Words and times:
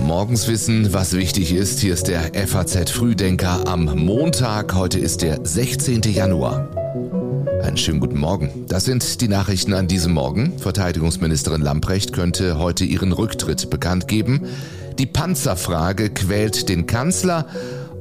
Morgens 0.00 0.46
wissen, 0.46 0.92
was 0.92 1.14
wichtig 1.14 1.52
ist. 1.52 1.80
Hier 1.80 1.94
ist 1.94 2.06
der 2.06 2.30
FAZ 2.46 2.90
Frühdenker 2.90 3.66
am 3.66 3.86
Montag. 3.96 4.72
Heute 4.74 5.00
ist 5.00 5.22
der 5.22 5.40
16. 5.42 6.02
Januar. 6.02 6.68
Einen 7.62 7.76
schönen 7.76 7.98
guten 7.98 8.18
Morgen. 8.18 8.66
Das 8.68 8.84
sind 8.84 9.20
die 9.20 9.26
Nachrichten 9.26 9.72
an 9.74 9.88
diesem 9.88 10.12
Morgen. 10.12 10.58
Verteidigungsministerin 10.58 11.60
Lamprecht 11.60 12.12
könnte 12.12 12.58
heute 12.58 12.84
ihren 12.84 13.10
Rücktritt 13.10 13.68
bekannt 13.68 14.06
geben. 14.06 14.42
Die 14.98 15.06
Panzerfrage 15.06 16.10
quält 16.10 16.68
den 16.68 16.86
Kanzler 16.86 17.46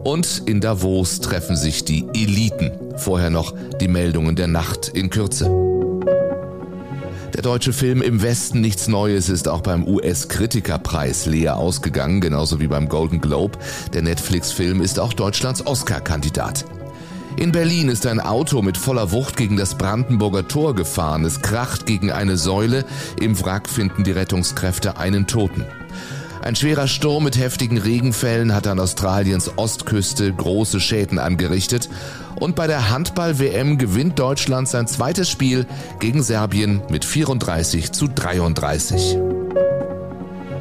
und 0.03 0.43
in 0.45 0.61
Davos 0.61 1.21
treffen 1.21 1.55
sich 1.55 1.85
die 1.85 2.05
Eliten. 2.13 2.71
Vorher 2.97 3.31
noch 3.31 3.55
die 3.81 3.87
Meldungen 3.87 4.35
der 4.35 4.47
Nacht 4.47 4.89
in 4.89 5.09
Kürze. 5.09 5.64
Der 7.35 7.41
deutsche 7.41 7.73
Film 7.73 8.01
Im 8.01 8.21
Westen 8.21 8.61
nichts 8.61 8.87
Neues 8.87 9.27
ist 9.27 9.49
auch 9.49 9.59
beim 9.59 9.85
US-Kritikerpreis 9.85 11.25
leer 11.25 11.57
ausgegangen, 11.57 12.21
genauso 12.21 12.61
wie 12.61 12.67
beim 12.67 12.87
Golden 12.87 13.19
Globe. 13.19 13.59
Der 13.93 14.03
Netflix-Film 14.03 14.79
ist 14.79 15.01
auch 15.01 15.11
Deutschlands 15.11 15.67
Oscar-Kandidat. 15.67 16.63
In 17.35 17.51
Berlin 17.51 17.89
ist 17.89 18.05
ein 18.05 18.21
Auto 18.21 18.61
mit 18.61 18.77
voller 18.77 19.11
Wucht 19.11 19.35
gegen 19.35 19.57
das 19.57 19.75
Brandenburger 19.75 20.47
Tor 20.47 20.75
gefahren. 20.75 21.25
Es 21.25 21.41
kracht 21.41 21.85
gegen 21.85 22.09
eine 22.09 22.37
Säule. 22.37 22.85
Im 23.19 23.37
Wrack 23.43 23.67
finden 23.67 24.05
die 24.05 24.11
Rettungskräfte 24.11 24.95
einen 24.95 25.27
Toten. 25.27 25.65
Ein 26.45 26.55
schwerer 26.55 26.87
Sturm 26.87 27.23
mit 27.23 27.39
heftigen 27.39 27.79
Regenfällen 27.79 28.53
hat 28.53 28.67
an 28.67 28.79
Australiens 28.79 29.53
Ostküste 29.55 30.31
große 30.31 30.79
Schäden 30.79 31.17
angerichtet. 31.17 31.89
Und 32.39 32.55
bei 32.55 32.67
der 32.67 32.91
Handball-WM 32.91 33.79
gewinnt 33.79 34.19
Deutschland 34.19 34.67
sein 34.67 34.87
zweites 34.87 35.27
Spiel 35.27 35.65
gegen 35.99 36.21
Serbien 36.21 36.83
mit 36.91 37.03
34 37.03 37.93
zu 37.93 38.07
33. 38.07 39.17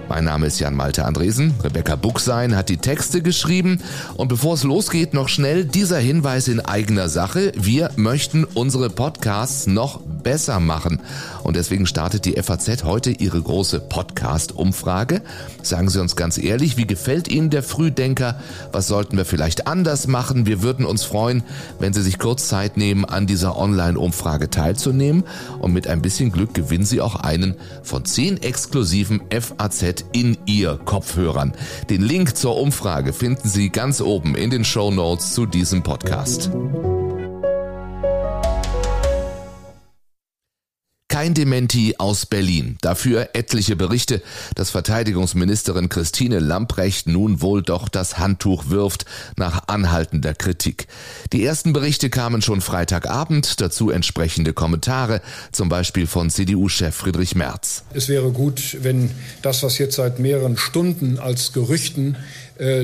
Mein 0.09 0.25
Name 0.25 0.47
ist 0.47 0.59
Jan 0.59 0.75
Malte 0.75 1.05
Andresen. 1.05 1.53
Rebecca 1.63 1.97
Buchsein 1.97 2.57
hat 2.57 2.71
die 2.71 2.79
Texte 2.79 3.21
geschrieben. 3.21 3.83
Und 4.15 4.29
bevor 4.29 4.55
es 4.55 4.63
losgeht, 4.63 5.13
noch 5.13 5.29
schnell 5.29 5.67
dieser 5.67 5.99
Hinweis 5.99 6.49
in 6.49 6.61
eigener 6.61 7.11
Sache. 7.11 7.53
Wir 7.57 7.91
möchten 7.97 8.45
unsere 8.45 8.89
Podcasts 8.89 9.67
noch 9.67 10.01
besser 10.25 10.59
machen. 10.59 11.01
Und 11.45 11.55
deswegen 11.55 11.87
startet 11.87 12.25
die 12.25 12.43
FAZ 12.43 12.83
heute 12.83 13.13
ihre 13.13 13.41
große 13.41 13.79
Podcast-Umfrage. 13.79 15.23
Sagen 15.63 15.89
Sie 15.89 16.01
uns 16.01 16.17
ganz 16.17 16.39
ehrlich, 16.39 16.77
wie 16.77 16.87
gefällt 16.87 17.29
Ihnen 17.29 17.51
der 17.51 17.63
Frühdenker? 17.63 18.41
Was 18.73 18.89
sollten 18.89 19.17
wir 19.17 19.25
vielleicht 19.25 19.69
anders 19.69 20.09
machen? 20.09 20.47
Wir 20.47 20.63
würden 20.63 20.85
uns 20.85 21.05
freuen, 21.05 21.45
wenn 21.79 21.93
Sie 21.93 22.03
sich 22.03 22.19
kurz 22.19 22.49
Zeit 22.49 22.77
nehmen, 22.77 23.05
an 23.05 23.27
dieser 23.29 23.57
Online-Umfrage 23.57 24.51
teilzunehmen. 24.51 25.23
Und 25.61 25.73
mit 25.73 25.87
ein 25.87 26.03
bisschen 26.03 26.33
Glück 26.33 26.55
gewinnen 26.55 26.85
Sie 26.85 27.01
auch 27.01 27.15
einen 27.15 27.55
von 27.85 28.05
zehn 28.05 28.43
exklusiven 28.43 29.23
FAZ 29.31 30.05
in 30.13 30.39
Ihr 30.47 30.81
Kopfhörern. 30.85 31.53
Den 31.91 32.03
Link 32.03 32.37
zur 32.37 32.57
Umfrage 32.57 33.13
finden 33.13 33.49
Sie 33.49 33.69
ganz 33.69 34.01
oben 34.01 34.35
in 34.35 34.51
den 34.51 34.65
Show 34.65 34.91
Notes 34.91 35.35
zu 35.35 35.47
diesem 35.47 35.83
Podcast. 35.83 36.51
Kein 41.25 41.33
Dementi 41.33 41.95
aus 41.97 42.27
Berlin. 42.27 42.77
Dafür 42.83 43.31
etliche 43.33 43.77
Berichte, 43.77 44.21
dass 44.57 44.69
Verteidigungsministerin 44.69 45.89
Christine 45.89 46.39
Lamprecht 46.39 47.07
nun 47.07 47.41
wohl 47.41 47.63
doch 47.63 47.89
das 47.89 48.19
Handtuch 48.19 48.69
wirft 48.69 49.07
nach 49.39 49.69
anhaltender 49.69 50.35
Kritik. 50.35 50.87
Die 51.33 51.43
ersten 51.43 51.73
Berichte 51.73 52.11
kamen 52.11 52.43
schon 52.43 52.61
Freitagabend, 52.61 53.63
dazu 53.63 53.89
entsprechende 53.89 54.53
Kommentare, 54.53 55.23
zum 55.51 55.71
Beispiel 55.71 56.07
von 56.07 56.29
CDU-Chef 56.29 56.95
Friedrich 56.95 57.35
Merz. 57.35 57.85
Es 57.95 58.11
wäre 58.11 58.31
gut, 58.31 58.77
wenn 58.83 59.11
das, 59.41 59.63
was 59.63 59.79
jetzt 59.79 59.97
seit 59.97 60.19
mehreren 60.19 60.59
Stunden 60.59 61.19
als 61.19 61.55
Gerüchten 61.55 62.19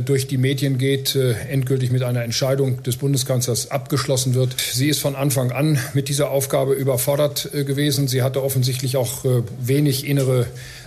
durch 0.02 0.26
die 0.26 0.38
Medien 0.38 0.78
geht, 0.78 1.14
äh, 1.14 1.32
endgültig 1.48 1.92
mit 1.92 2.02
einer 2.02 2.24
Entscheidung 2.24 2.82
des 2.82 2.96
Bundeskanzlers 2.96 3.70
abgeschlossen 3.70 4.34
wird. 4.34 4.56
Sie 4.58 4.88
ist 4.88 5.00
von 5.00 5.14
Anfang 5.14 5.52
an 5.52 5.78
mit 5.94 6.08
dieser 6.08 6.30
Aufgabe 6.30 6.74
überfordert 6.74 7.50
äh, 7.54 7.64
gewesen. 7.64 8.08
Sie 8.08 8.22
hatte 8.22 8.42
offensichtlich 8.42 8.96
auch 8.96 9.24
wenig 9.60 10.06
innere 10.06 10.46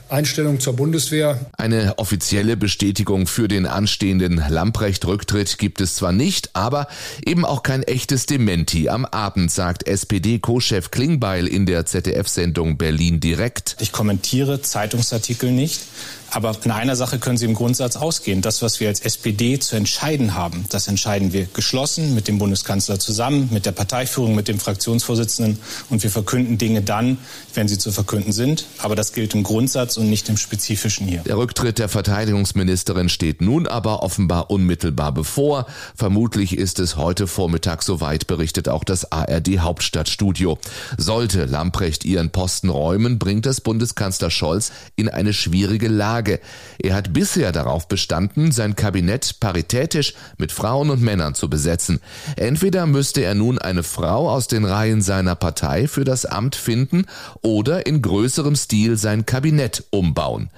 Einstellung 0.10 0.60
zur 0.60 0.76
Bundeswehr. 0.76 1.40
Eine 1.58 1.98
offizielle 1.98 2.56
Bestätigung 2.56 3.26
für 3.26 3.48
den 3.48 3.66
anstehenden 3.66 4.38
Lamprecht-Rücktritt 4.48 5.58
gibt 5.58 5.82
es 5.82 5.96
zwar 5.96 6.12
nicht, 6.12 6.52
aber 6.54 6.88
eben 7.26 7.46
auch 7.46 7.64
kein 7.64 7.84
echtes 7.84 8.26
Dementi. 8.26 8.90
Am 8.90 9.06
Abend 9.06 9.52
sagt 9.52 9.88
SPD-Co-Chef 9.88 10.92
Klingbeil 10.92 11.48
in 11.48 11.66
der 11.66 11.86
ZDF-Sendung 11.86 12.78
Berlin 12.78 13.20
direkt. 13.20 13.76
Ich 13.80 13.92
kommentiere 13.92 14.62
Zeitungsartikel 14.62 15.52
nicht. 15.52 15.82
Aber 16.34 16.58
in 16.64 16.72
einer 16.72 16.96
Sache 16.96 17.20
können 17.20 17.38
Sie 17.38 17.46
im 17.46 17.54
Grundsatz 17.54 17.96
ausgehen. 17.96 18.42
Das, 18.42 18.64
was 18.64 18.80
wir 18.80 18.88
als 18.88 19.02
SPD 19.02 19.60
zu 19.60 19.76
entscheiden 19.76 20.34
haben, 20.34 20.66
das 20.70 20.88
entscheiden 20.88 21.32
wir 21.32 21.46
geschlossen 21.46 22.16
mit 22.16 22.28
dem 22.28 22.40
Bundeskanzler 22.40 22.98
zusammen, 22.98 23.50
mit 23.52 23.68
der 23.68 23.72
Parteiführung, 23.72 24.34
mit 24.34 24.48
dem 24.48 24.60
Fraktionsvorsitzenden. 24.60 25.60
Und 25.92 26.02
wir 26.02 26.10
verkünden 26.10 26.58
Dinge 26.58 26.82
dann, 26.82 27.20
wenn 27.54 27.68
sie 27.68 27.78
zu 27.78 27.92
verkünden 27.92 28.32
sind. 28.32 28.66
Aber 28.80 28.96
das 28.96 29.14
gilt 29.14 29.36
im 29.36 29.44
Grundsatz 29.44 29.98
und 29.98 30.10
nicht 30.10 30.28
im 30.28 30.38
Spezifischen 30.38 31.08
hier. 31.08 31.22
Der 31.22 31.38
Rücktritt 31.38 31.78
der 31.78 31.88
Verteidigungsministerin 31.88 33.10
steht 33.10 33.42
nun 33.42 33.68
aber 33.68 34.02
offenbar 34.02 34.50
unmittelbar 34.50 35.12
bevor. 35.12 35.68
Vermutlich 35.96 36.58
ist 36.58 36.80
es 36.80 36.96
heute 36.96 37.28
Vormittag 37.28 37.84
soweit, 37.84 38.26
berichtet 38.26 38.70
auch 38.70 38.84
das 38.84 39.12
ARD 39.12 39.60
Hauptstadtstudio. 39.60 40.58
Sollte 40.98 41.46
Lamprecht 41.46 42.06
ihren 42.06 42.32
Posten 42.32 42.70
räumen, 42.70 43.20
bringt 43.20 43.46
das 43.46 43.62
Bundeskanzler 43.62 44.32
Scholz 44.32 44.72
in 44.96 45.10
eine 45.10 45.34
schwierige 45.34 45.90
Lage 45.90 46.23
Frage. 46.24 46.40
Er 46.80 46.96
hat 46.96 47.12
bisher 47.12 47.52
darauf 47.52 47.88
bestanden, 47.88 48.52
sein 48.52 48.76
Kabinett 48.76 49.40
paritätisch 49.42 50.14
mit 50.38 50.52
Frauen 50.54 50.90
und 50.90 51.02
Männern 51.02 51.36
zu 51.36 51.50
besetzen. 51.50 52.00
Entweder 52.38 52.86
müsste 52.86 53.22
er 53.22 53.36
nun 53.36 53.60
eine 53.60 53.84
Frau 53.84 54.30
aus 54.30 54.48
den 54.48 54.64
Reihen 54.64 55.02
seiner 55.02 55.36
Partei 55.36 55.88
für 55.88 56.06
das 56.06 56.26
Amt 56.26 56.56
finden 56.56 57.06
oder 57.42 57.86
in 57.86 58.02
größerem 58.02 58.56
Stil 58.56 58.98
sein 58.98 59.26
Kabinett 59.26 59.84
umbauen. 59.90 60.50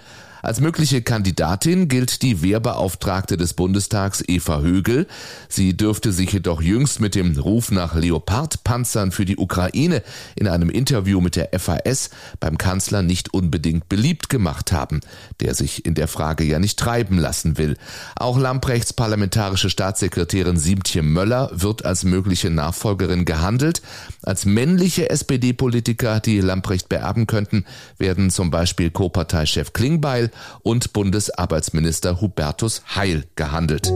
Als 0.45 0.61
mögliche 0.61 1.01
Kandidatin 1.01 1.87
gilt 1.87 2.21
die 2.21 2.43
Wehrbeauftragte 2.43 3.35
des 3.35 3.55
Bundestags 3.55 4.23
Eva 4.27 4.59
Högel. 4.59 5.07
Sie 5.49 5.75
dürfte 5.75 6.11
sich 6.11 6.33
jedoch 6.33 6.61
jüngst 6.61 6.99
mit 6.99 7.15
dem 7.15 7.35
Ruf 7.35 7.71
nach 7.71 7.95
Leopardpanzern 7.95 9.11
für 9.11 9.25
die 9.25 9.37
Ukraine 9.37 10.03
in 10.35 10.47
einem 10.47 10.69
Interview 10.69 11.19
mit 11.19 11.35
der 11.35 11.49
FAS 11.59 12.11
beim 12.39 12.59
Kanzler 12.59 13.01
nicht 13.01 13.33
unbedingt 13.33 13.89
beliebt 13.89 14.29
gemacht 14.29 14.71
haben, 14.71 14.99
der 15.39 15.55
sich 15.55 15.83
in 15.83 15.95
der 15.95 16.07
Frage 16.07 16.43
ja 16.43 16.59
nicht 16.59 16.77
treiben 16.77 17.17
lassen 17.17 17.57
will. 17.57 17.75
Auch 18.15 18.37
Lamprechts 18.37 18.93
parlamentarische 18.93 19.71
Staatssekretärin 19.71 20.57
Siemtje 20.57 21.01
Möller 21.01 21.49
wird 21.55 21.85
als 21.85 22.03
mögliche 22.03 22.51
Nachfolgerin 22.51 23.25
gehandelt. 23.25 23.81
Als 24.21 24.45
männliche 24.45 25.09
SPD-Politiker, 25.09 26.19
die 26.19 26.39
Lamprecht 26.39 26.87
beerben 26.87 27.25
könnten, 27.25 27.65
werden 27.97 28.29
zum 28.29 28.51
Beispiel 28.51 28.91
Co-Parteichef 28.91 29.73
Klingbeil 29.73 30.29
und 30.63 30.93
Bundesarbeitsminister 30.93 32.21
Hubertus 32.21 32.81
Heil 32.95 33.25
gehandelt. 33.35 33.91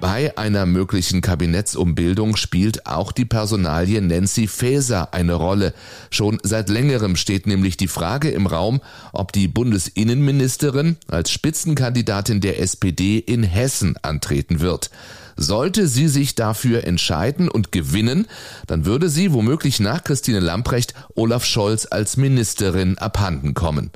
Bei 0.00 0.36
einer 0.38 0.64
möglichen 0.64 1.20
Kabinettsumbildung 1.20 2.36
spielt 2.36 2.86
auch 2.86 3.12
die 3.12 3.26
Personalie 3.26 4.00
Nancy 4.00 4.46
Faeser 4.46 5.12
eine 5.12 5.34
Rolle. 5.34 5.74
Schon 6.08 6.38
seit 6.42 6.70
längerem 6.70 7.16
steht 7.16 7.46
nämlich 7.46 7.76
die 7.76 7.86
Frage 7.86 8.30
im 8.30 8.46
Raum, 8.46 8.80
ob 9.12 9.32
die 9.32 9.46
Bundesinnenministerin 9.46 10.96
als 11.08 11.30
Spitzenkandidatin 11.30 12.40
der 12.40 12.60
SPD 12.60 13.18
in 13.18 13.42
Hessen 13.42 13.96
antreten 14.00 14.60
wird. 14.60 14.90
Sollte 15.36 15.86
sie 15.86 16.08
sich 16.08 16.34
dafür 16.34 16.84
entscheiden 16.84 17.50
und 17.50 17.70
gewinnen, 17.70 18.26
dann 18.66 18.86
würde 18.86 19.10
sie 19.10 19.34
womöglich 19.34 19.80
nach 19.80 20.02
Christine 20.02 20.40
Lamprecht 20.40 20.94
Olaf 21.14 21.44
Scholz 21.44 21.86
als 21.90 22.16
Ministerin 22.16 22.96
abhanden 22.96 23.52
kommen. 23.52 23.90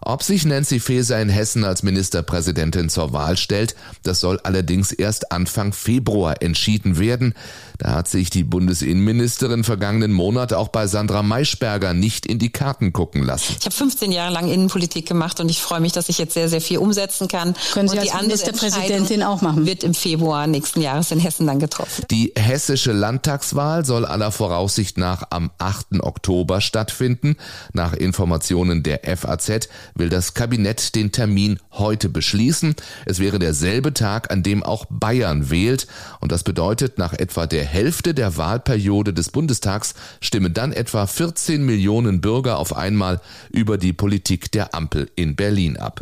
Ob 0.00 0.22
sich 0.22 0.44
Nancy 0.44 0.80
Faeser 0.80 1.20
in 1.20 1.28
Hessen 1.28 1.64
als 1.64 1.82
Ministerpräsidentin 1.82 2.88
zur 2.88 3.12
Wahl 3.12 3.36
stellt, 3.36 3.74
das 4.02 4.20
soll 4.20 4.38
allerdings 4.42 4.92
erst 4.92 5.32
Anfang 5.32 5.72
Februar 5.72 6.42
entschieden 6.42 6.98
werden. 6.98 7.34
Da 7.78 7.92
hat 7.92 8.08
sich 8.08 8.30
die 8.30 8.44
Bundesinnenministerin 8.44 9.64
vergangenen 9.64 10.12
Monat 10.12 10.52
auch 10.52 10.68
bei 10.68 10.86
Sandra 10.86 11.22
Maischberger 11.22 11.94
nicht 11.94 12.26
in 12.26 12.38
die 12.38 12.50
Karten 12.50 12.92
gucken 12.92 13.22
lassen. 13.22 13.54
Ich 13.58 13.66
habe 13.66 13.74
15 13.74 14.10
Jahre 14.10 14.32
lang 14.32 14.48
Innenpolitik 14.48 15.06
gemacht 15.06 15.38
und 15.40 15.48
ich 15.48 15.60
freue 15.60 15.80
mich, 15.80 15.92
dass 15.92 16.08
ich 16.08 16.18
jetzt 16.18 16.34
sehr, 16.34 16.48
sehr 16.48 16.60
viel 16.60 16.78
umsetzen 16.78 17.28
kann. 17.28 17.54
Können 17.72 17.88
Sie 17.88 17.98
und 17.98 18.02
als 18.02 18.22
Ministerpräsidentin 18.22 19.22
auch 19.22 19.42
machen? 19.42 19.66
Wird 19.66 19.84
im 19.84 19.94
Februar 19.94 20.46
nächsten 20.46 20.80
Jahres 20.80 21.10
in 21.10 21.20
Hessen 21.20 21.46
dann 21.46 21.60
getroffen. 21.60 22.04
Die 22.10 22.32
hessische 22.36 22.92
Landtagswahl 22.92 23.84
soll 23.84 24.04
aller 24.04 24.32
Voraussicht 24.32 24.98
nach 24.98 25.24
am 25.30 25.50
8. 25.58 26.00
Oktober 26.00 26.60
stattfinden. 26.60 27.36
Nach 27.72 27.92
Informationen 27.92 28.82
der 28.82 29.00
FAZ 29.16 29.68
will 29.98 30.08
das 30.08 30.34
Kabinett 30.34 30.94
den 30.94 31.12
Termin 31.12 31.58
heute 31.72 32.08
beschließen. 32.08 32.74
Es 33.06 33.18
wäre 33.18 33.38
derselbe 33.38 33.94
Tag, 33.94 34.30
an 34.30 34.42
dem 34.42 34.62
auch 34.62 34.86
Bayern 34.90 35.50
wählt. 35.50 35.86
Und 36.20 36.32
das 36.32 36.42
bedeutet, 36.42 36.98
nach 36.98 37.12
etwa 37.12 37.46
der 37.46 37.64
Hälfte 37.64 38.14
der 38.14 38.36
Wahlperiode 38.36 39.12
des 39.12 39.30
Bundestags 39.30 39.94
stimmen 40.20 40.54
dann 40.54 40.72
etwa 40.72 41.06
14 41.06 41.64
Millionen 41.64 42.20
Bürger 42.20 42.58
auf 42.58 42.76
einmal 42.76 43.20
über 43.50 43.78
die 43.78 43.92
Politik 43.92 44.52
der 44.52 44.74
Ampel 44.74 45.10
in 45.16 45.36
Berlin 45.36 45.76
ab. 45.76 46.00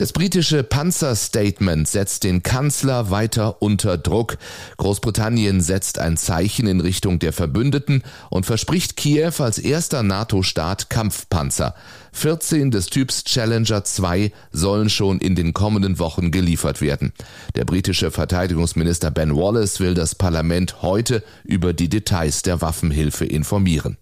Das 0.00 0.14
britische 0.14 0.62
Panzerstatement 0.62 1.86
setzt 1.86 2.24
den 2.24 2.42
Kanzler 2.42 3.10
weiter 3.10 3.60
unter 3.60 3.98
Druck. 3.98 4.38
Großbritannien 4.78 5.60
setzt 5.60 5.98
ein 5.98 6.16
Zeichen 6.16 6.66
in 6.66 6.80
Richtung 6.80 7.18
der 7.18 7.34
Verbündeten 7.34 8.02
und 8.30 8.46
verspricht 8.46 8.96
Kiew 8.96 9.34
als 9.40 9.58
erster 9.58 10.02
NATO-Staat 10.02 10.88
Kampfpanzer. 10.88 11.74
14 12.12 12.70
des 12.70 12.86
Typs 12.86 13.24
Challenger 13.24 13.84
2 13.84 14.32
sollen 14.52 14.88
schon 14.88 15.18
in 15.18 15.34
den 15.34 15.52
kommenden 15.52 15.98
Wochen 15.98 16.30
geliefert 16.30 16.80
werden. 16.80 17.12
Der 17.54 17.66
britische 17.66 18.10
Verteidigungsminister 18.10 19.10
Ben 19.10 19.36
Wallace 19.36 19.80
will 19.80 19.92
das 19.92 20.14
Parlament 20.14 20.80
heute 20.80 21.22
über 21.44 21.74
die 21.74 21.90
Details 21.90 22.40
der 22.40 22.62
Waffenhilfe 22.62 23.26
informieren. 23.26 23.98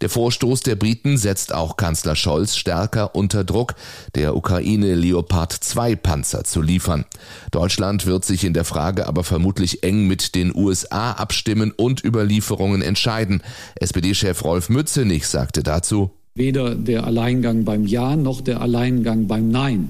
Der 0.00 0.10
Vorstoß 0.10 0.60
der 0.60 0.76
Briten 0.76 1.16
setzt 1.16 1.54
auch 1.54 1.76
Kanzler 1.76 2.16
Scholz 2.16 2.56
stärker 2.56 3.14
unter 3.14 3.44
Druck, 3.44 3.74
der 4.14 4.36
Ukraine 4.36 4.94
Leopard 4.94 5.52
2 5.52 5.96
Panzer 5.96 6.44
zu 6.44 6.60
liefern. 6.60 7.04
Deutschland 7.50 8.06
wird 8.06 8.24
sich 8.24 8.44
in 8.44 8.52
der 8.52 8.64
Frage 8.64 9.06
aber 9.06 9.24
vermutlich 9.24 9.82
eng 9.82 10.06
mit 10.06 10.34
den 10.34 10.54
USA 10.54 11.12
abstimmen 11.12 11.72
und 11.74 12.00
über 12.00 12.24
Lieferungen 12.24 12.82
entscheiden. 12.82 13.42
SPD-Chef 13.76 14.44
Rolf 14.44 14.68
Mützenich 14.68 15.26
sagte 15.26 15.62
dazu, 15.62 16.10
Weder 16.34 16.74
der 16.74 17.04
Alleingang 17.04 17.64
beim 17.64 17.86
Ja 17.86 18.14
noch 18.14 18.42
der 18.42 18.60
Alleingang 18.60 19.26
beim 19.26 19.48
Nein 19.48 19.88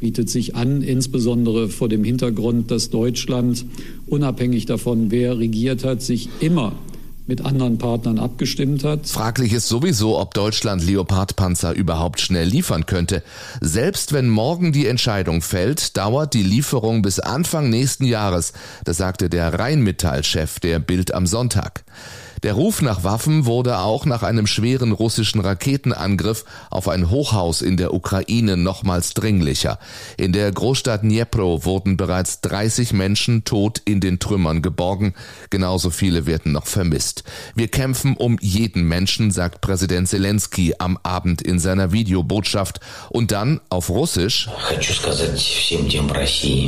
bietet 0.00 0.28
sich 0.28 0.54
an, 0.54 0.82
insbesondere 0.82 1.68
vor 1.68 1.88
dem 1.88 2.04
Hintergrund, 2.04 2.70
dass 2.70 2.90
Deutschland, 2.90 3.64
unabhängig 4.06 4.66
davon, 4.66 5.10
wer 5.10 5.38
regiert 5.38 5.84
hat, 5.84 6.02
sich 6.02 6.28
immer 6.40 6.72
mit 7.26 7.44
anderen 7.44 7.78
Partnern 7.78 8.18
abgestimmt 8.18 8.84
hat. 8.84 9.06
Fraglich 9.06 9.52
ist 9.52 9.68
sowieso, 9.68 10.18
ob 10.18 10.34
Deutschland 10.34 10.84
Leopardpanzer 10.84 11.74
überhaupt 11.74 12.20
schnell 12.20 12.48
liefern 12.48 12.86
könnte. 12.86 13.22
Selbst 13.60 14.12
wenn 14.12 14.28
morgen 14.28 14.72
die 14.72 14.86
Entscheidung 14.86 15.42
fällt, 15.42 15.96
dauert 15.96 16.34
die 16.34 16.42
Lieferung 16.42 17.02
bis 17.02 17.18
Anfang 17.18 17.68
nächsten 17.70 18.04
Jahres. 18.04 18.52
Das 18.84 18.96
sagte 18.96 19.28
der 19.28 19.58
Rheinmetall-Chef 19.58 20.60
der 20.60 20.78
Bild 20.78 21.12
am 21.14 21.26
Sonntag. 21.26 21.84
Der 22.42 22.52
Ruf 22.52 22.82
nach 22.82 23.04
Waffen 23.04 23.46
wurde 23.46 23.78
auch 23.78 24.04
nach 24.04 24.22
einem 24.22 24.46
schweren 24.46 24.92
russischen 24.92 25.40
Raketenangriff 25.40 26.44
auf 26.70 26.88
ein 26.88 27.10
Hochhaus 27.10 27.62
in 27.62 27.76
der 27.76 27.94
Ukraine 27.94 28.56
nochmals 28.56 29.14
dringlicher. 29.14 29.78
In 30.16 30.32
der 30.32 30.52
Großstadt 30.52 31.02
Dnipro 31.02 31.64
wurden 31.64 31.96
bereits 31.96 32.40
30 32.42 32.92
Menschen 32.92 33.44
tot 33.44 33.80
in 33.84 34.00
den 34.00 34.18
Trümmern 34.18 34.62
geborgen. 34.62 35.14
Genauso 35.50 35.90
viele 35.90 36.26
werden 36.26 36.52
noch 36.52 36.66
vermisst. 36.66 37.24
Wir 37.54 37.68
kämpfen 37.68 38.16
um 38.16 38.36
jeden 38.40 38.84
Menschen, 38.84 39.30
sagt 39.30 39.60
Präsident 39.60 40.08
Zelensky 40.08 40.74
am 40.78 40.98
Abend 41.02 41.42
in 41.42 41.58
seiner 41.58 41.92
Videobotschaft. 41.92 42.80
Und 43.10 43.32
dann 43.32 43.60
auf 43.70 43.88
Russisch. 43.88 44.48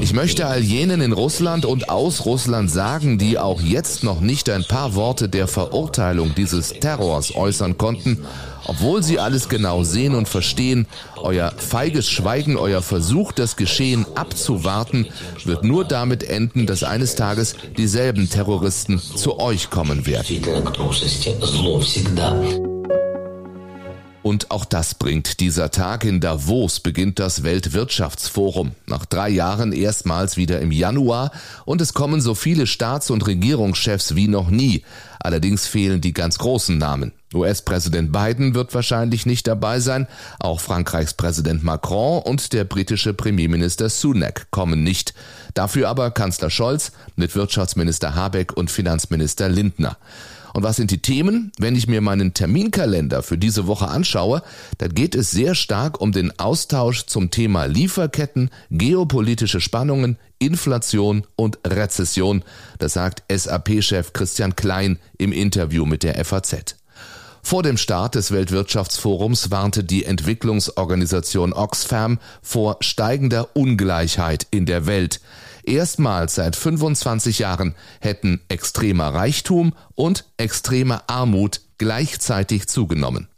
Ich 0.02 0.12
möchte 0.12 0.46
all 0.46 0.60
jenen 0.60 1.00
in 1.00 1.12
Russland 1.12 1.64
und 1.64 1.88
aus 1.90 2.24
Russland 2.24 2.70
sagen, 2.70 3.18
die 3.18 3.38
auch 3.38 3.60
jetzt 3.60 4.04
noch 4.04 4.20
nicht 4.20 4.48
ein 4.48 4.64
paar 4.64 4.94
Worte 4.94 5.28
der 5.28 5.46
Verurteilung 5.68 6.34
dieses 6.34 6.70
Terrors 6.70 7.34
äußern 7.34 7.76
konnten, 7.76 8.24
obwohl 8.64 9.02
sie 9.02 9.18
alles 9.18 9.48
genau 9.48 9.84
sehen 9.84 10.14
und 10.14 10.28
verstehen, 10.28 10.86
euer 11.16 11.52
feiges 11.56 12.08
Schweigen, 12.08 12.56
euer 12.56 12.80
Versuch, 12.80 13.32
das 13.32 13.56
Geschehen 13.56 14.06
abzuwarten, 14.14 15.06
wird 15.44 15.64
nur 15.64 15.84
damit 15.84 16.22
enden, 16.22 16.66
dass 16.66 16.82
eines 16.82 17.14
Tages 17.16 17.54
dieselben 17.76 18.30
Terroristen 18.30 18.98
zu 18.98 19.38
euch 19.38 19.68
kommen 19.68 20.06
werden. 20.06 20.26
Und 24.28 24.50
auch 24.50 24.66
das 24.66 24.94
bringt 24.94 25.40
dieser 25.40 25.70
Tag. 25.70 26.04
In 26.04 26.20
Davos 26.20 26.80
beginnt 26.80 27.19
das 27.19 27.44
Weltwirtschaftsforum. 27.44 28.72
Nach 28.84 29.06
drei 29.06 29.30
Jahren 29.30 29.72
erstmals 29.72 30.36
wieder 30.36 30.60
im 30.60 30.70
Januar 30.70 31.32
und 31.64 31.80
es 31.80 31.94
kommen 31.94 32.20
so 32.20 32.34
viele 32.34 32.66
Staats- 32.66 33.08
und 33.08 33.26
Regierungschefs 33.26 34.16
wie 34.16 34.28
noch 34.28 34.50
nie. 34.50 34.84
Allerdings 35.19 35.66
fehlen 35.66 36.02
die 36.02 36.12
ganz 36.12 36.36
großen 36.36 36.76
Namen. 36.76 37.12
US-Präsident 37.32 38.12
Biden 38.12 38.54
wird 38.54 38.75
wahrscheinlich 38.75 39.25
nicht 39.25 39.46
dabei 39.46 39.80
sein, 39.80 40.06
auch 40.40 40.60
Frankreichs 40.60 41.14
Präsident 41.14 41.64
Macron 41.64 42.20
und 42.20 42.52
der 42.52 42.64
britische 42.64 43.14
Premierminister 43.14 43.88
Sunak 43.88 44.50
kommen 44.50 44.82
nicht. 44.82 45.14
Dafür 45.54 45.88
aber 45.88 46.10
Kanzler 46.10 46.50
Scholz 46.50 46.92
mit 47.16 47.34
Wirtschaftsminister 47.34 48.14
Habeck 48.14 48.54
und 48.54 48.70
Finanzminister 48.70 49.48
Lindner. 49.48 49.96
Und 50.54 50.62
was 50.62 50.76
sind 50.76 50.90
die 50.90 51.02
Themen? 51.02 51.52
Wenn 51.58 51.76
ich 51.76 51.86
mir 51.86 52.00
meinen 52.00 52.34
Terminkalender 52.34 53.22
für 53.22 53.38
diese 53.38 53.66
Woche 53.66 53.88
anschaue, 53.88 54.42
dann 54.78 54.94
geht 54.94 55.14
es 55.14 55.30
sehr 55.30 55.54
stark 55.54 56.00
um 56.00 56.12
den 56.12 56.38
Austausch 56.38 57.06
zum 57.06 57.30
Thema 57.30 57.66
Lieferketten, 57.66 58.50
geopolitische 58.70 59.60
Spannungen, 59.60 60.18
Inflation 60.38 61.26
und 61.36 61.58
Rezession. 61.66 62.44
Das 62.78 62.92
sagt 62.92 63.22
SAP-Chef 63.30 64.12
Christian 64.12 64.56
Klein 64.56 64.98
im 65.18 65.32
Interview 65.32 65.84
mit 65.84 66.02
der 66.02 66.24
FAZ. 66.24 66.76
Vor 67.42 67.62
dem 67.62 67.76
Start 67.78 68.14
des 68.14 68.30
Weltwirtschaftsforums 68.30 69.50
warnte 69.50 69.82
die 69.82 70.04
Entwicklungsorganisation 70.04 71.52
Oxfam 71.52 72.18
vor 72.42 72.76
steigender 72.80 73.56
Ungleichheit 73.56 74.46
in 74.50 74.66
der 74.66 74.86
Welt. 74.86 75.20
Erstmals 75.68 76.34
seit 76.34 76.56
25 76.56 77.40
Jahren 77.40 77.74
hätten 78.00 78.40
extremer 78.48 79.12
Reichtum 79.12 79.74
und 79.94 80.24
extreme 80.38 81.06
Armut 81.10 81.60
gleichzeitig 81.76 82.68
zugenommen. 82.68 83.28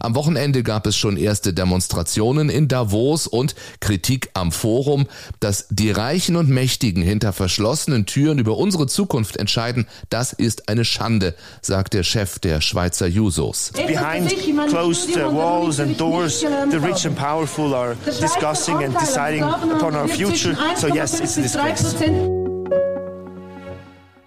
Am 0.00 0.14
Wochenende 0.14 0.62
gab 0.62 0.86
es 0.86 0.96
schon 0.96 1.16
erste 1.16 1.54
Demonstrationen 1.54 2.50
in 2.50 2.68
Davos 2.68 3.26
und 3.26 3.54
Kritik 3.80 4.28
am 4.34 4.52
Forum, 4.52 5.06
dass 5.40 5.66
die 5.70 5.90
Reichen 5.90 6.36
und 6.36 6.50
Mächtigen 6.50 7.02
hinter 7.02 7.32
verschlossenen 7.32 8.04
Türen 8.04 8.38
über 8.38 8.58
unsere 8.58 8.86
Zukunft 8.86 9.36
entscheiden. 9.36 9.86
Das 10.10 10.32
ist 10.34 10.68
eine 10.68 10.84
Schande, 10.84 11.34
sagt 11.62 11.94
der 11.94 12.02
Chef 12.02 12.38
der 12.38 12.60
Schweizer 12.60 13.06
Jusos. 13.06 13.72
Behind 13.74 14.28
closed 14.68 15.16
walls 15.16 15.80
and 15.80 15.98
doors, 15.98 16.40
the 16.40 16.76
rich 16.76 17.06
and 17.06 17.16
powerful 17.16 17.74
are 17.74 17.96
discussing 18.04 18.84
and 18.84 18.94
deciding 19.00 19.42
upon 19.42 19.94
our 19.94 20.08
future. 20.08 20.56
So 20.76 20.88
yes, 20.88 21.20
it's 21.20 21.38
a 21.38 21.42
disgrace. 21.42 22.43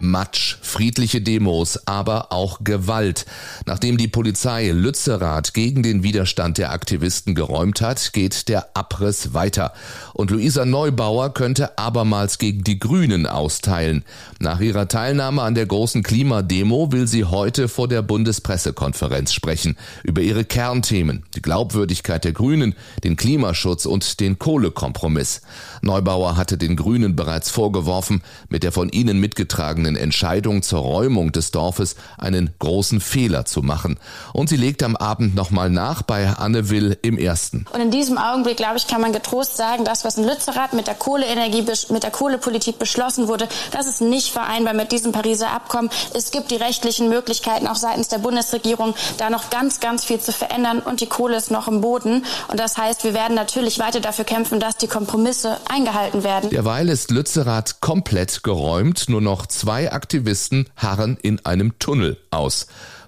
Matsch, 0.08 0.56
friedliche 0.62 1.22
Demos, 1.22 1.80
aber 1.86 2.32
auch 2.32 2.60
Gewalt. 2.64 3.26
Nachdem 3.66 3.98
die 3.98 4.08
Polizei 4.08 4.72
Lützerath 4.72 5.54
gegen 5.54 5.84
den 5.84 6.04
Widerstand 6.04 6.58
der 6.58 6.72
Aktivisten 6.72 7.36
geräumt 7.36 7.82
hat, 7.82 8.14
geht 8.14 8.48
der 8.48 8.76
Abriss 8.76 9.34
weiter. 9.34 9.74
Und 10.14 10.32
Luisa 10.32 10.66
Neubauer 10.66 11.34
könnte 11.34 11.78
abermals 11.78 12.38
gegen 12.38 12.64
die 12.64 12.80
Grünen 12.80 13.28
austeilen. 13.28 14.04
Nach 14.40 14.60
ihrer 14.62 14.88
Teilnahme 14.88 15.42
an 15.42 15.56
der 15.56 15.66
großen 15.66 16.04
Klimademo 16.04 16.92
will 16.92 17.08
sie 17.08 17.26
heute 17.26 17.68
vor 17.68 17.88
der 17.88 18.02
Bundespressekonferenz 18.02 19.34
sprechen 19.34 19.76
über 20.04 20.22
ihre 20.22 20.46
Kernthemen, 20.46 21.24
die 21.36 21.42
Glaubwürdigkeit 21.42 22.24
der 22.24 22.32
Grünen, 22.32 22.76
den 23.04 23.18
Klimaschutz 23.18 23.86
und 23.86 24.20
den 24.22 24.40
Kohlekompromiss. 24.40 25.42
Neubauer 25.82 26.38
hatte 26.38 26.58
den 26.58 26.76
Grünen 26.78 27.16
bereits 27.16 27.50
vorgeworfen, 27.50 28.22
mit 28.48 28.64
der 28.64 28.72
von 28.72 28.90
ihnen 28.90 29.20
mitgetragenen 29.20 29.97
Entscheidung 30.00 30.62
zur 30.62 30.80
Räumung 30.80 31.32
des 31.32 31.52
Dorfes 31.52 31.96
einen 32.18 32.52
großen 32.60 33.02
Fehler 33.02 33.46
zu 33.46 33.62
machen. 33.62 34.00
Und 34.34 34.50
sie 34.50 34.58
legt 34.58 34.84
am 34.84 34.96
Abend 34.96 35.36
nochmal 35.36 35.70
nach 35.70 36.02
bei 36.02 36.28
Anne 36.28 36.70
Will 36.70 36.98
im 37.02 37.18
Ersten. 37.18 37.66
Und 37.74 37.82
in 37.82 37.92
diesem 37.92 38.18
Augenblick, 38.18 38.58
glaube 38.58 38.78
ich, 38.78 38.88
kann 38.88 39.02
man 39.02 39.14
getrost 39.14 39.58
sagen, 39.58 39.86
das, 39.86 40.06
was 40.06 40.18
in 40.18 40.26
Lützerath 40.26 40.74
mit 40.74 40.88
der 40.88 40.96
Kohleenergie, 40.96 41.66
mit 41.90 42.04
der 42.04 42.12
Kohlepolitik 42.12 42.80
beschlossen 42.80 43.28
wurde, 43.28 43.48
das 43.72 43.88
ist 43.88 44.02
nicht 44.02 44.32
vereinbar 44.32 44.74
mit 44.74 44.92
diesem 44.92 45.12
Pariser 45.12 45.52
Abkommen. 45.52 45.90
Es 46.14 46.32
gibt 46.32 46.52
die 46.52 46.56
rechtlichen 46.56 47.10
Möglichkeiten 47.10 47.68
auch 47.68 47.76
seitens 47.76 48.08
der 48.08 48.20
Bundesregierung, 48.20 48.96
da 49.18 49.30
noch 49.30 49.50
ganz, 49.50 49.80
ganz 49.80 50.04
viel 50.04 50.20
zu 50.20 50.32
verändern 50.32 50.80
und 50.80 51.02
die 51.02 51.08
Kohle 51.08 51.38
ist 51.38 51.52
noch 51.52 51.68
im 51.68 51.82
Boden. 51.82 52.26
Und 52.48 52.60
das 52.60 52.78
heißt, 52.78 53.04
wir 53.04 53.14
werden 53.14 53.36
natürlich 53.36 53.80
weiter 53.80 54.00
dafür 54.00 54.26
kämpfen, 54.26 54.60
dass 54.60 54.78
die 54.78 54.88
Kompromisse 54.88 55.58
eingehalten 55.70 56.24
werden. 56.24 56.50
Derweil 56.50 56.90
ist 56.90 57.12
Lützerath 57.12 57.82
komplett 57.82 58.44
geräumt. 58.44 59.10
Nur 59.10 59.22
noch 59.22 59.46
zwei 59.46 59.77
Aktivisten 59.86 60.66
harren 60.76 61.18
in 61.22 61.46
einem 61.46 61.78
Tunnel 61.80 62.18
aus. 62.32 62.68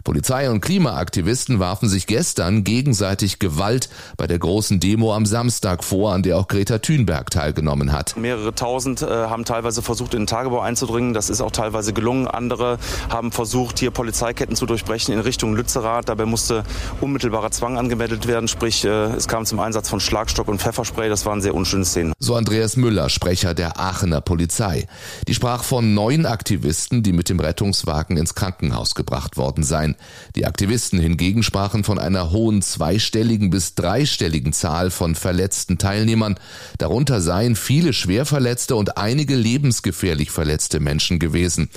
Polizei 0.09 0.49
und 0.49 0.61
Klimaaktivisten 0.61 1.59
warfen 1.59 1.87
sich 1.87 2.07
gestern 2.07 2.63
gegenseitig 2.63 3.37
Gewalt 3.37 3.89
bei 4.17 4.25
der 4.25 4.39
großen 4.39 4.79
Demo 4.79 5.13
am 5.13 5.27
Samstag 5.27 5.83
vor, 5.83 6.13
an 6.13 6.23
der 6.23 6.35
auch 6.37 6.47
Greta 6.47 6.79
Thunberg 6.79 7.29
teilgenommen 7.29 7.91
hat. 7.91 8.17
Mehrere 8.17 8.55
tausend 8.55 9.03
äh, 9.03 9.05
haben 9.05 9.45
teilweise 9.45 9.83
versucht, 9.83 10.15
in 10.15 10.21
den 10.21 10.25
Tagebau 10.25 10.61
einzudringen. 10.61 11.13
Das 11.13 11.29
ist 11.29 11.41
auch 11.41 11.51
teilweise 11.51 11.93
gelungen. 11.93 12.27
Andere 12.27 12.79
haben 13.09 13.31
versucht, 13.31 13.77
hier 13.77 13.91
Polizeiketten 13.91 14.55
zu 14.55 14.65
durchbrechen 14.65 15.13
in 15.13 15.19
Richtung 15.19 15.55
Lützerath. 15.55 16.09
Dabei 16.09 16.25
musste 16.25 16.63
unmittelbarer 17.01 17.51
Zwang 17.51 17.77
angemeldet 17.77 18.25
werden. 18.25 18.47
Sprich, 18.47 18.83
äh, 18.85 18.89
es 18.89 19.27
kam 19.27 19.45
zum 19.45 19.59
Einsatz 19.59 19.89
von 19.89 19.99
Schlagstock 19.99 20.47
und 20.47 20.59
Pfefferspray. 20.59 21.09
Das 21.09 21.27
waren 21.27 21.43
sehr 21.43 21.53
unschöne 21.53 21.85
Szenen. 21.85 22.13
So 22.17 22.33
Andreas 22.33 22.77
Müller, 22.77 23.09
Sprecher 23.09 23.53
der 23.53 23.79
Aachener 23.79 24.21
Polizei. 24.21 24.87
Die 25.27 25.35
sprach 25.35 25.61
von 25.61 25.93
neun 25.93 26.25
Aktivisten, 26.25 27.03
die 27.03 27.13
mit 27.13 27.29
dem 27.29 27.39
Rettungswagen 27.39 28.17
ins 28.17 28.33
Krankenhaus 28.33 28.95
gebracht 28.95 29.37
worden 29.37 29.63
seien. 29.63 29.97
Die 30.35 30.45
Aktivisten 30.45 30.99
hingegen 30.99 31.43
sprachen 31.43 31.83
von 31.83 31.99
einer 31.99 32.31
hohen 32.31 32.61
zweistelligen 32.61 33.49
bis 33.49 33.75
dreistelligen 33.75 34.53
Zahl 34.53 34.91
von 34.91 35.15
verletzten 35.15 35.77
Teilnehmern. 35.77 36.35
Darunter 36.77 37.21
seien 37.21 37.55
viele 37.55 37.93
schwerverletzte 37.93 38.75
und 38.75 38.97
einige 38.97 39.35
lebensgefährlich 39.35 40.31
verletzte 40.31 40.79
Menschen 40.79 41.19
gewesen. 41.19 41.69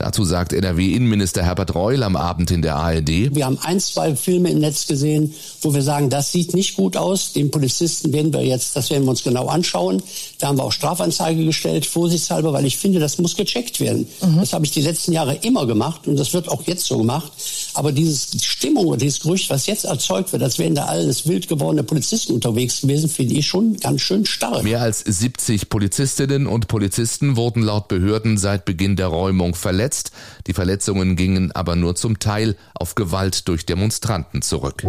Dazu 0.00 0.24
sagt 0.24 0.54
NRW-Innenminister 0.54 1.42
Herbert 1.42 1.74
Reul 1.74 2.02
am 2.02 2.16
Abend 2.16 2.50
in 2.50 2.62
der 2.62 2.76
ARD. 2.76 3.34
Wir 3.34 3.44
haben 3.44 3.58
ein, 3.58 3.80
zwei 3.80 4.16
Filme 4.16 4.50
im 4.50 4.58
Netz 4.58 4.86
gesehen, 4.86 5.34
wo 5.60 5.74
wir 5.74 5.82
sagen, 5.82 6.08
das 6.08 6.32
sieht 6.32 6.54
nicht 6.54 6.74
gut 6.74 6.96
aus. 6.96 7.34
Den 7.34 7.50
Polizisten 7.50 8.10
werden 8.10 8.32
wir 8.32 8.42
jetzt, 8.42 8.74
das 8.76 8.88
werden 8.88 9.04
wir 9.04 9.10
uns 9.10 9.22
genau 9.22 9.48
anschauen. 9.48 10.02
Da 10.38 10.48
haben 10.48 10.56
wir 10.56 10.64
auch 10.64 10.72
Strafanzeige 10.72 11.44
gestellt, 11.44 11.84
vorsichtshalber, 11.84 12.54
weil 12.54 12.64
ich 12.64 12.78
finde, 12.78 12.98
das 12.98 13.18
muss 13.18 13.36
gecheckt 13.36 13.78
werden. 13.78 14.06
Mhm. 14.22 14.38
Das 14.40 14.54
habe 14.54 14.64
ich 14.64 14.70
die 14.70 14.80
letzten 14.80 15.12
Jahre 15.12 15.34
immer 15.42 15.66
gemacht 15.66 16.08
und 16.08 16.18
das 16.18 16.32
wird 16.32 16.48
auch 16.48 16.62
jetzt 16.62 16.86
so 16.86 16.96
gemacht. 16.96 17.30
Aber 17.74 17.92
diese 17.92 18.38
Stimmung 18.42 18.86
oder 18.86 18.96
dieses 18.96 19.20
Gerücht, 19.20 19.50
was 19.50 19.66
jetzt 19.66 19.84
erzeugt 19.84 20.32
wird, 20.32 20.42
als 20.42 20.58
wären 20.58 20.74
da 20.74 20.86
alles 20.86 21.28
wild 21.28 21.46
gewordene 21.46 21.82
Polizisten 21.82 22.32
unterwegs 22.32 22.80
gewesen, 22.80 23.10
finde 23.10 23.34
ich 23.34 23.46
schon 23.46 23.76
ganz 23.76 24.00
schön 24.00 24.24
stark. 24.24 24.62
Mehr 24.62 24.80
als 24.80 25.00
70 25.00 25.68
Polizistinnen 25.68 26.46
und 26.46 26.68
Polizisten 26.68 27.36
wurden 27.36 27.62
laut 27.62 27.88
Behörden 27.88 28.38
seit 28.38 28.64
Beginn 28.64 28.96
der 28.96 29.08
Räumung 29.08 29.54
verletzt 29.54 29.89
verletzt. 29.90 30.12
Die 30.46 30.52
Verletzungen 30.52 31.16
gingen 31.16 31.52
aber 31.52 31.76
nur 31.76 31.96
zum 31.96 32.18
Teil 32.18 32.56
auf 32.74 32.94
Gewalt 32.94 33.48
durch 33.48 33.66
Demonstranten 33.66 34.42
zurück. 34.42 34.84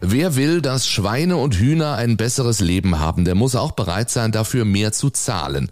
Wer 0.00 0.36
will, 0.36 0.60
dass 0.62 0.86
Schweine 0.86 1.38
und 1.38 1.56
Hühner 1.56 1.96
ein 1.96 2.16
besseres 2.16 2.60
Leben 2.60 3.00
haben, 3.00 3.24
der 3.24 3.34
muss 3.34 3.56
auch 3.56 3.72
bereit 3.72 4.10
sein, 4.10 4.30
dafür 4.30 4.64
mehr 4.64 4.92
zu 4.92 5.10
zahlen. 5.10 5.70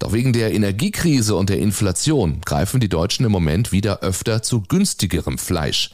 Doch 0.00 0.12
wegen 0.12 0.32
der 0.32 0.52
Energiekrise 0.52 1.36
und 1.36 1.48
der 1.48 1.58
Inflation 1.58 2.40
greifen 2.44 2.80
die 2.80 2.88
Deutschen 2.88 3.24
im 3.24 3.30
Moment 3.30 3.70
wieder 3.70 4.00
öfter 4.00 4.42
zu 4.42 4.62
günstigerem 4.62 5.38
Fleisch. 5.38 5.90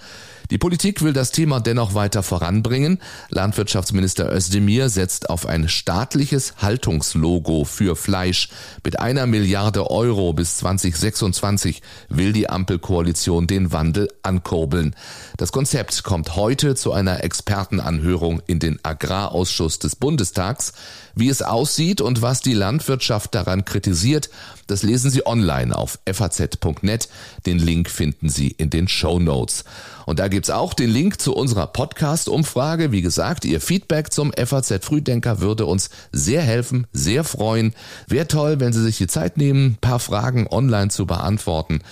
Die 0.50 0.58
Politik 0.58 1.00
will 1.00 1.14
das 1.14 1.30
Thema 1.30 1.58
dennoch 1.60 1.94
weiter 1.94 2.22
voranbringen. 2.22 3.00
Landwirtschaftsminister 3.30 4.30
Özdemir 4.30 4.90
setzt 4.90 5.30
auf 5.30 5.46
ein 5.46 5.70
staatliches 5.70 6.56
Haltungslogo 6.58 7.64
für 7.64 7.96
Fleisch. 7.96 8.50
Mit 8.84 9.00
einer 9.00 9.26
Milliarde 9.26 9.90
Euro 9.90 10.34
bis 10.34 10.58
2026 10.58 11.80
will 12.10 12.34
die 12.34 12.50
Ampelkoalition 12.50 13.46
den 13.46 13.72
Wandel 13.72 14.10
ankurbeln. 14.22 14.94
Das 15.38 15.50
Konzept 15.50 16.02
kommt 16.02 16.36
heute 16.36 16.74
zu 16.74 16.92
einer 16.92 17.24
Expertenanhörung 17.24 18.42
in 18.46 18.58
den 18.58 18.78
Agrarausschuss 18.82 19.78
des 19.78 19.96
Bundestags. 19.96 20.74
Wie 21.14 21.30
es 21.30 21.40
aussieht 21.40 22.02
und 22.02 22.20
was 22.20 22.42
die 22.42 22.54
Landwirtschaft 22.54 23.34
daran 23.34 23.64
kritisiert, 23.64 24.28
das 24.66 24.82
lesen 24.82 25.10
Sie 25.10 25.26
online 25.26 25.76
auf 25.76 25.98
faz.net. 26.10 27.08
Den 27.46 27.58
Link 27.58 27.88
finden 27.88 28.28
Sie 28.28 28.48
in 28.48 28.70
den 28.70 28.88
Show 28.88 29.18
Notes. 29.18 29.64
Und 30.06 30.18
da 30.18 30.28
gibt's 30.34 30.50
auch 30.50 30.74
den 30.74 30.90
Link 30.90 31.20
zu 31.20 31.32
unserer 31.32 31.68
Podcast-Umfrage. 31.68 32.90
Wie 32.90 33.02
gesagt, 33.02 33.44
Ihr 33.44 33.60
Feedback 33.60 34.12
zum 34.12 34.32
FAZ 34.32 34.84
Frühdenker 34.84 35.38
würde 35.38 35.64
uns 35.64 35.90
sehr 36.10 36.42
helfen, 36.42 36.88
sehr 36.92 37.22
freuen. 37.22 37.72
Wäre 38.08 38.26
toll, 38.26 38.58
wenn 38.58 38.72
Sie 38.72 38.82
sich 38.82 38.98
die 38.98 39.06
Zeit 39.06 39.36
nehmen, 39.36 39.78
paar 39.80 40.00
Fragen 40.00 40.48
online 40.48 40.88
zu 40.88 41.06
beantworten. 41.06 41.82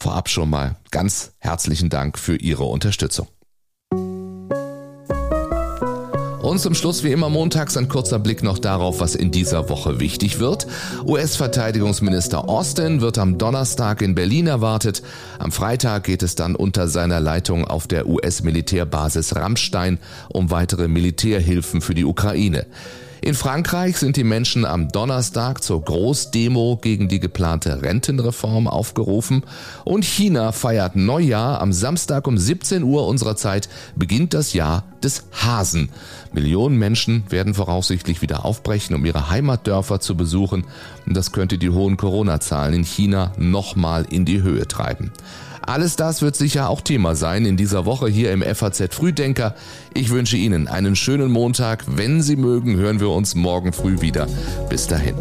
Vorab 0.00 0.28
schon 0.28 0.50
mal 0.50 0.74
ganz 0.90 1.30
herzlichen 1.38 1.88
Dank 1.88 2.18
für 2.18 2.34
Ihre 2.34 2.64
Unterstützung. 2.64 3.28
Und 6.44 6.58
zum 6.58 6.74
Schluss 6.74 7.02
wie 7.02 7.10
immer 7.10 7.30
montags 7.30 7.74
ein 7.78 7.88
kurzer 7.88 8.18
Blick 8.18 8.42
noch 8.42 8.58
darauf, 8.58 9.00
was 9.00 9.14
in 9.14 9.30
dieser 9.30 9.70
Woche 9.70 9.98
wichtig 9.98 10.40
wird. 10.40 10.66
US-Verteidigungsminister 11.06 12.50
Austin 12.50 13.00
wird 13.00 13.16
am 13.16 13.38
Donnerstag 13.38 14.02
in 14.02 14.14
Berlin 14.14 14.46
erwartet. 14.46 15.02
Am 15.38 15.52
Freitag 15.52 16.04
geht 16.04 16.22
es 16.22 16.34
dann 16.34 16.54
unter 16.54 16.86
seiner 16.88 17.18
Leitung 17.18 17.64
auf 17.64 17.86
der 17.86 18.06
US-Militärbasis 18.06 19.34
Rammstein 19.36 19.98
um 20.28 20.50
weitere 20.50 20.86
Militärhilfen 20.86 21.80
für 21.80 21.94
die 21.94 22.04
Ukraine. 22.04 22.66
In 23.24 23.32
Frankreich 23.32 23.96
sind 23.96 24.18
die 24.18 24.22
Menschen 24.22 24.66
am 24.66 24.88
Donnerstag 24.88 25.62
zur 25.62 25.82
Großdemo 25.82 26.76
gegen 26.82 27.08
die 27.08 27.20
geplante 27.20 27.80
Rentenreform 27.80 28.68
aufgerufen 28.68 29.44
und 29.86 30.04
China 30.04 30.52
feiert 30.52 30.94
Neujahr 30.94 31.62
am 31.62 31.72
Samstag 31.72 32.26
um 32.26 32.36
17 32.36 32.82
Uhr 32.82 33.06
unserer 33.06 33.34
Zeit 33.34 33.70
beginnt 33.96 34.34
das 34.34 34.52
Jahr 34.52 34.84
des 35.02 35.24
Hasen. 35.32 35.88
Millionen 36.34 36.76
Menschen 36.76 37.24
werden 37.30 37.54
voraussichtlich 37.54 38.20
wieder 38.20 38.44
aufbrechen, 38.44 38.94
um 38.94 39.06
ihre 39.06 39.30
Heimatdörfer 39.30 40.00
zu 40.00 40.18
besuchen 40.18 40.66
das 41.06 41.32
könnte 41.32 41.56
die 41.56 41.70
hohen 41.70 41.96
Corona-Zahlen 41.96 42.74
in 42.74 42.84
China 42.84 43.32
nochmal 43.38 44.04
in 44.10 44.26
die 44.26 44.42
Höhe 44.42 44.68
treiben. 44.68 45.12
Alles 45.66 45.96
das 45.96 46.22
wird 46.22 46.36
sicher 46.36 46.68
auch 46.68 46.80
Thema 46.80 47.14
sein 47.14 47.46
in 47.46 47.56
dieser 47.56 47.86
Woche 47.86 48.08
hier 48.08 48.32
im 48.32 48.42
FAZ 48.42 48.94
Frühdenker. 48.94 49.54
Ich 49.94 50.10
wünsche 50.10 50.36
Ihnen 50.36 50.68
einen 50.68 50.96
schönen 50.96 51.30
Montag. 51.30 51.84
Wenn 51.86 52.22
Sie 52.22 52.36
mögen, 52.36 52.76
hören 52.76 53.00
wir 53.00 53.10
uns 53.10 53.34
morgen 53.34 53.72
früh 53.72 54.00
wieder. 54.00 54.26
Bis 54.68 54.86
dahin. 54.86 55.14